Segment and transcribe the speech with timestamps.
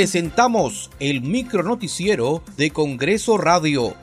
[0.00, 3.94] presentamos el micronoticiero de Congreso Radio.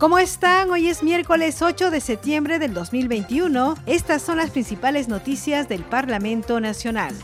[0.00, 0.72] ¿Cómo están?
[0.72, 3.76] Hoy es miércoles 8 de septiembre del 2021.
[3.86, 7.14] Estas son las principales noticias del Parlamento Nacional.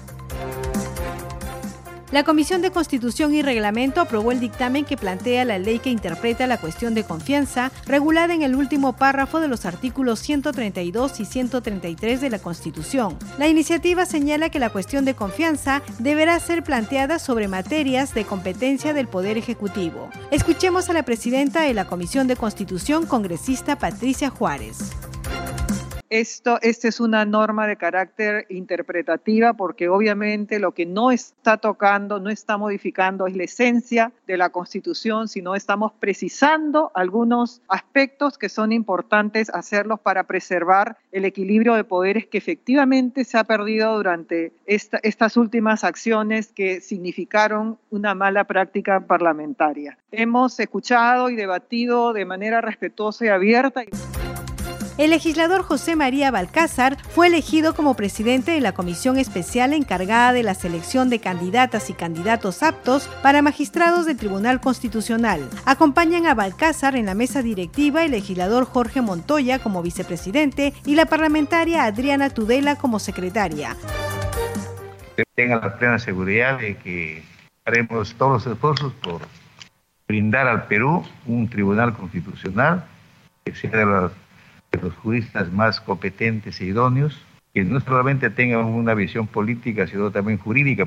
[2.12, 6.48] La Comisión de Constitución y Reglamento aprobó el dictamen que plantea la ley que interpreta
[6.48, 12.20] la cuestión de confianza, regulada en el último párrafo de los artículos 132 y 133
[12.20, 13.16] de la Constitución.
[13.38, 18.92] La iniciativa señala que la cuestión de confianza deberá ser planteada sobre materias de competencia
[18.92, 20.10] del Poder Ejecutivo.
[20.32, 24.78] Escuchemos a la presidenta de la Comisión de Constitución, congresista Patricia Juárez.
[26.10, 32.18] Esto, esta es una norma de carácter interpretativa porque obviamente lo que no está tocando,
[32.18, 38.48] no está modificando es la esencia de la Constitución, sino estamos precisando algunos aspectos que
[38.48, 44.52] son importantes hacerlos para preservar el equilibrio de poderes que efectivamente se ha perdido durante
[44.66, 49.96] estas últimas acciones que significaron una mala práctica parlamentaria.
[50.10, 53.84] Hemos escuchado y debatido de manera respetuosa y abierta.
[55.00, 60.42] El legislador José María Balcázar fue elegido como presidente de la comisión especial encargada de
[60.42, 65.48] la selección de candidatas y candidatos aptos para magistrados del Tribunal Constitucional.
[65.64, 71.06] Acompañan a Balcázar en la mesa directiva el legislador Jorge Montoya como vicepresidente y la
[71.06, 73.78] parlamentaria Adriana Tudela como secretaria.
[75.34, 77.24] Tengan la plena seguridad de que
[77.64, 79.22] haremos todos los esfuerzos por
[80.06, 82.84] brindar al Perú un tribunal constitucional
[83.46, 84.12] que sea de las
[84.70, 87.20] de los juristas más competentes e idóneos,
[87.52, 90.86] que no solamente tengan una visión política, sino también jurídica.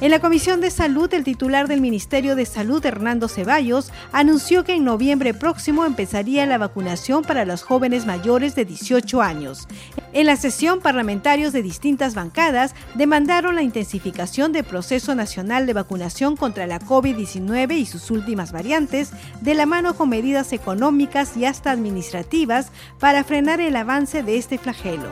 [0.00, 4.74] En la Comisión de Salud, el titular del Ministerio de Salud, Hernando Ceballos, anunció que
[4.74, 9.66] en noviembre próximo empezaría la vacunación para los jóvenes mayores de 18 años.
[10.12, 16.36] En la sesión, parlamentarios de distintas bancadas demandaron la intensificación del proceso nacional de vacunación
[16.36, 19.10] contra la COVID-19 y sus últimas variantes,
[19.40, 22.70] de la mano con medidas económicas y hasta administrativas
[23.00, 25.10] para frenar el avance de este flagelo.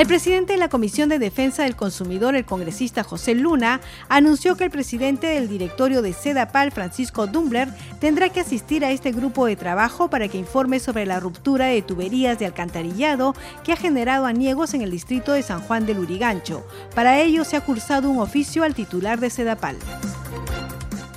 [0.00, 4.64] El presidente de la Comisión de Defensa del Consumidor, el congresista José Luna, anunció que
[4.64, 7.68] el presidente del directorio de Sedapal, Francisco Dumbler,
[8.00, 11.82] tendrá que asistir a este grupo de trabajo para que informe sobre la ruptura de
[11.82, 16.66] tuberías de alcantarillado que ha generado aniegos en el distrito de San Juan del Urigancho.
[16.94, 19.76] Para ello se ha cursado un oficio al titular de Sedapal.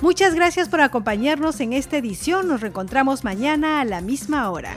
[0.02, 2.48] Muchas gracias por acompañarnos en esta edición.
[2.48, 4.76] Nos reencontramos mañana a la misma hora.